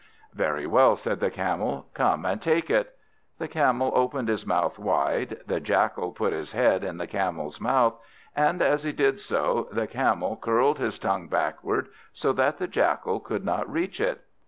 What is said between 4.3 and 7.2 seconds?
mouth wide. The Jackal put his head in the